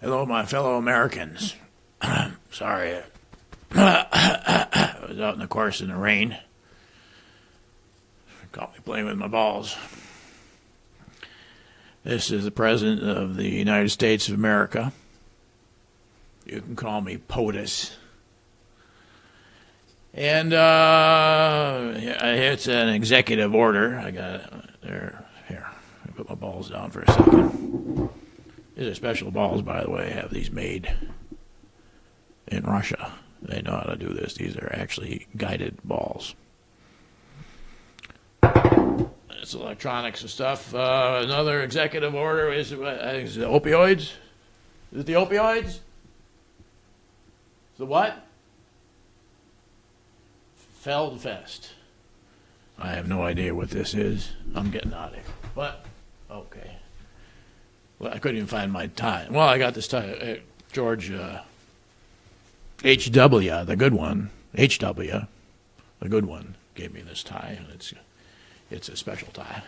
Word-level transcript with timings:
Hello, 0.00 0.24
my 0.24 0.44
fellow 0.46 0.76
Americans. 0.76 1.54
Sorry. 2.50 2.98
I 3.72 4.96
was 5.08 5.20
out 5.20 5.34
in 5.34 5.40
the 5.40 5.46
course 5.46 5.80
in 5.80 5.88
the 5.88 5.96
rain. 5.96 6.38
Caught 8.52 8.72
me 8.72 8.80
playing 8.84 9.06
with 9.06 9.16
my 9.16 9.28
balls. 9.28 9.76
This 12.02 12.30
is 12.30 12.44
the 12.44 12.50
President 12.50 13.02
of 13.02 13.36
the 13.36 13.48
United 13.48 13.90
States 13.90 14.28
of 14.28 14.34
America. 14.34 14.92
You 16.46 16.60
can 16.60 16.74
call 16.74 17.00
me 17.00 17.18
POTUS. 17.18 17.94
And 20.14 20.52
uh, 20.52 21.92
it's 21.94 22.66
an 22.66 22.88
executive 22.88 23.54
order. 23.54 23.98
I 23.98 24.10
got 24.10 24.34
it 24.34 24.52
there. 24.80 25.24
Here, 25.46 25.66
I 26.04 26.10
put 26.10 26.28
my 26.28 26.29
balls 26.40 26.70
down 26.70 26.90
for 26.90 27.02
a 27.02 27.12
second. 27.12 28.08
These 28.76 28.88
are 28.88 28.94
special 28.94 29.30
balls, 29.30 29.62
by 29.62 29.84
the 29.84 29.90
way. 29.90 30.06
I 30.06 30.20
have 30.20 30.32
these 30.32 30.50
made 30.50 30.90
in 32.48 32.64
Russia. 32.64 33.12
They 33.42 33.62
know 33.62 33.72
how 33.72 33.82
to 33.82 33.96
do 33.96 34.12
this. 34.12 34.34
These 34.34 34.56
are 34.56 34.70
actually 34.74 35.26
guided 35.36 35.78
balls. 35.84 36.34
It's 38.42 39.54
electronics 39.54 40.20
and 40.20 40.30
stuff. 40.30 40.74
Uh, 40.74 41.20
another 41.24 41.62
executive 41.62 42.14
order 42.14 42.52
is, 42.52 42.72
uh, 42.72 43.12
is 43.14 43.36
the 43.36 43.46
opioids. 43.46 44.12
Is 44.92 45.00
it 45.00 45.06
the 45.06 45.14
opioids? 45.14 45.78
The 47.78 47.86
what? 47.86 48.26
Feldfest. 50.84 51.70
I 52.78 52.88
have 52.88 53.08
no 53.08 53.22
idea 53.22 53.54
what 53.54 53.70
this 53.70 53.94
is. 53.94 54.32
I'm 54.54 54.70
getting 54.70 54.92
out 54.92 55.10
of 55.10 55.14
here. 55.14 55.24
But, 55.54 55.84
okay. 56.30 56.76
Well, 57.98 58.12
I 58.12 58.18
couldn't 58.18 58.38
even 58.38 58.48
find 58.48 58.72
my 58.72 58.86
tie. 58.88 59.26
Well, 59.30 59.46
I 59.46 59.58
got 59.58 59.74
this 59.74 59.88
tie. 59.88 60.10
Uh, 60.12 60.36
George 60.72 61.10
uh, 61.10 61.42
H.W., 62.82 63.64
the 63.64 63.76
good 63.76 63.92
one, 63.92 64.30
H.W., 64.54 65.26
the 65.98 66.08
good 66.08 66.24
one, 66.24 66.54
gave 66.74 66.94
me 66.94 67.02
this 67.02 67.22
tie, 67.22 67.56
and 67.58 67.68
it's, 67.74 67.92
it's 68.70 68.88
a 68.88 68.96
special 68.96 69.28
tie. 69.32 69.62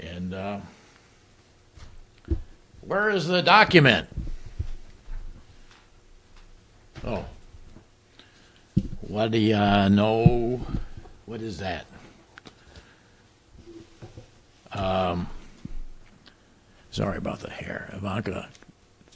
And 0.00 0.34
uh, 0.34 0.58
where 2.80 3.10
is 3.10 3.28
the 3.28 3.42
document? 3.42 4.08
Oh. 7.04 7.24
What 9.02 9.30
do 9.30 9.38
you 9.38 9.54
know? 9.54 10.60
What 11.26 11.40
is 11.42 11.58
that? 11.58 11.86
Um, 14.74 15.28
sorry 16.90 17.18
about 17.18 17.40
the 17.40 17.50
hair. 17.50 17.90
Ivanka 17.92 18.48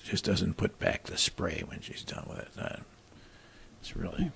just 0.05 0.25
doesn't 0.25 0.57
put 0.57 0.79
back 0.79 1.05
the 1.05 1.19
spray 1.19 1.65
when 1.67 1.81
she's 1.81 2.03
done 2.03 2.27
with 2.29 2.39
it. 2.39 2.49
Uh, 2.59 2.77
it's 3.81 3.97
really. 3.97 4.31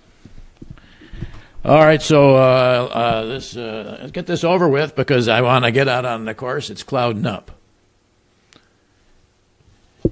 All 1.63 1.79
right, 1.79 2.01
so 2.01 2.37
uh, 2.37 2.89
uh, 2.91 3.25
this 3.27 3.55
uh, 3.55 3.99
let's 4.01 4.13
get 4.13 4.27
this 4.27 4.45
over 4.45 4.67
with 4.67 4.97
because 4.97 5.29
I 5.29 5.43
want 5.43 5.67
to 5.67 5.71
get 5.71 5.89
out 5.89 6.07
on 6.07 6.25
the 6.25 6.35
course. 6.35 6.71
It's 6.71 6.83
clouding 6.83 7.27
up, 7.27 7.51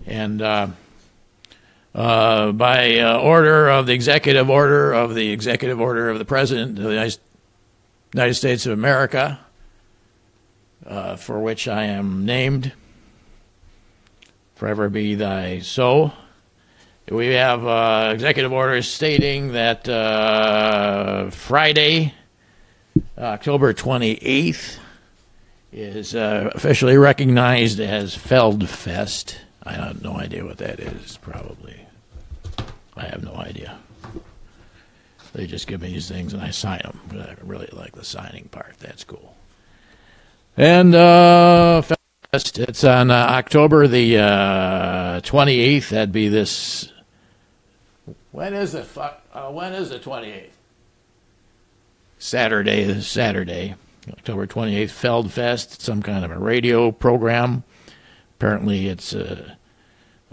and 0.05 0.43
uh, 0.43 0.69
uh, 1.95 2.53
by 2.53 3.03
order 3.03 3.71
of 3.71 3.87
the 3.87 3.95
executive 3.95 4.51
order 4.51 4.93
of 4.93 5.15
the 5.15 5.31
executive 5.31 5.81
order 5.81 6.11
of 6.11 6.19
the 6.19 6.27
president 6.27 6.79
of 6.79 6.85
the 6.85 7.17
United 8.13 8.35
States 8.35 8.67
of 8.67 8.73
America, 8.73 9.41
uh, 10.89 11.17
for 11.17 11.39
which 11.39 11.69
I 11.69 11.85
am 11.85 12.25
named. 12.25 12.73
Forever 14.57 14.89
be 14.89 15.15
thy 15.15 15.61
so. 15.61 16.13
We 17.11 17.29
have 17.29 17.65
uh, 17.67 18.11
executive 18.13 18.53
orders 18.53 18.89
stating 18.89 19.53
that 19.53 19.89
uh, 19.89 21.31
Friday, 21.31 22.13
October 23.17 23.73
28th, 23.73 24.79
is 25.73 26.15
uh, 26.15 26.51
officially 26.55 26.97
recognized 26.97 27.81
as 27.81 28.17
Feldfest. 28.17 29.37
I 29.63 29.73
have 29.73 30.03
no 30.03 30.19
idea 30.19 30.45
what 30.45 30.59
that 30.59 30.81
is, 30.81 31.19
probably. 31.19 31.81
I 32.97 33.05
have 33.05 33.23
no 33.23 33.35
idea. 33.35 33.79
They 35.33 35.47
just 35.47 35.67
give 35.67 35.83
me 35.83 35.89
these 35.89 36.09
things 36.09 36.33
and 36.33 36.43
I 36.43 36.51
sign 36.51 36.81
them. 36.83 37.01
I 37.13 37.37
really 37.43 37.69
like 37.73 37.93
the 37.93 38.05
signing 38.05 38.49
part. 38.51 38.77
That's 38.81 39.05
cool. 39.05 39.38
And 40.59 40.93
uh, 40.93 41.83
it's 42.33 42.83
on 42.83 43.13
uh, 43.13 43.15
October 43.15 43.87
the 43.87 44.19
uh, 44.19 45.21
28th. 45.21 45.91
That'd 45.91 46.11
be 46.11 46.27
this. 46.27 46.93
When 48.33 48.55
is 48.55 48.75
it? 48.75 48.89
Uh, 48.97 49.51
when 49.53 49.73
is 49.73 49.91
the 49.91 50.01
28th? 50.01 50.51
Saturday. 52.19 53.01
Saturday. 53.01 53.77
October 54.09 54.49
28th, 54.49 54.91
Feldfest, 54.91 55.81
some 55.81 56.03
kind 56.03 56.25
of 56.25 56.33
a 56.33 56.39
radio 56.39 56.91
program. 56.91 57.63
Apparently, 58.37 58.89
it's 58.89 59.15
uh, 59.15 59.55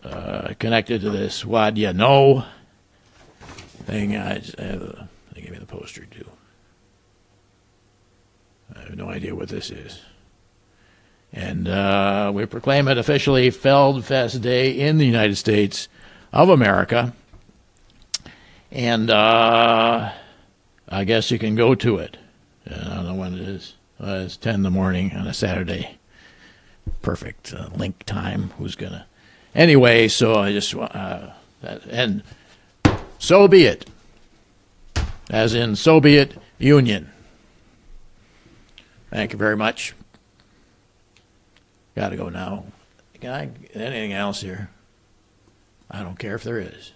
uh, 0.02 0.56
connected 0.58 1.02
to 1.02 1.12
this 1.12 1.44
Whad'ya 1.46 1.94
Know 1.94 2.46
thing. 3.86 4.18
I 4.18 4.40
they 4.40 5.42
gave 5.42 5.52
me 5.52 5.60
the 5.60 5.68
poster 5.68 6.06
too. 6.06 6.28
I 8.76 8.80
have 8.80 8.96
no 8.96 9.10
idea 9.10 9.36
what 9.36 9.50
this 9.50 9.70
is. 9.70 10.02
And 11.36 11.68
uh, 11.68 12.32
we 12.34 12.46
proclaim 12.46 12.88
it 12.88 12.98
officially 12.98 13.52
Feldfest 13.52 14.42
Day 14.42 14.72
in 14.72 14.98
the 14.98 15.06
United 15.06 15.36
States 15.36 15.90
of 16.32 16.48
America. 16.48 17.14
And 18.72 19.10
uh, 19.10 20.14
I 20.88 21.04
guess 21.04 21.30
you 21.32 21.38
can 21.38 21.56
go 21.56 21.76
to 21.76 21.98
it. 21.98 22.16
I 22.66 22.96
don't 22.96 23.06
know 23.06 23.16
when 23.16 23.34
it 23.34 23.42
is. 23.42 23.74
Uh, 24.00 24.24
it's 24.26 24.38
10 24.38 24.56
in 24.56 24.64
the 24.64 24.70
morning 24.70 25.12
on 25.14 25.28
a 25.28 25.34
Saturday. 25.34 25.98
Perfect 27.02 27.54
uh, 27.54 27.68
link 27.76 28.04
time. 28.06 28.52
Who's 28.58 28.76
going 28.76 28.94
to. 28.94 29.06
Anyway, 29.54 30.08
so 30.08 30.36
I 30.36 30.54
just. 30.54 30.74
Uh, 30.74 31.32
and 31.90 32.24
so 33.20 33.48
be 33.50 33.66
it. 33.66 33.90
As 35.30 35.54
in 35.54 35.76
Soviet 35.76 36.38
Union. 36.60 37.12
Thank 39.10 39.34
you 39.34 39.40
very 39.40 39.58
much. 39.58 39.94
Got 41.96 42.10
to 42.10 42.18
go 42.18 42.30
now. 42.30 42.66
Can 43.22 43.32
I 43.32 43.50
anything 43.74 44.14
else 44.14 44.42
here? 44.42 44.70
I 45.90 46.04
don't 46.04 46.20
care 46.20 46.36
if 46.36 46.44
there 46.44 46.60
is. 46.60 46.92